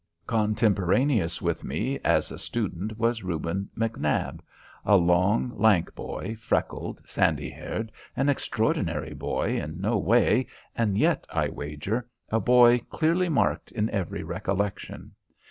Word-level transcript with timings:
Contemporaneous 0.25 1.43
with 1.43 1.63
me, 1.63 1.99
as 1.99 2.31
a 2.31 2.39
student, 2.39 2.97
was 2.97 3.21
Reuben 3.23 3.69
McNab, 3.77 4.39
a 4.83 4.95
long, 4.95 5.55
lank 5.55 5.93
boy, 5.93 6.35
freckled, 6.39 6.99
sandy 7.07 7.51
haired 7.51 7.91
an 8.17 8.27
extraordinary 8.27 9.13
boy 9.13 9.61
in 9.61 9.79
no 9.79 9.99
way, 9.99 10.47
and 10.75 10.97
yet, 10.97 11.27
I 11.29 11.49
wager, 11.49 12.09
a 12.31 12.39
boy 12.39 12.79
clearly 12.89 13.29
marked 13.29 13.71
in 13.73 13.91
every 13.91 14.23
recollection. 14.23 15.11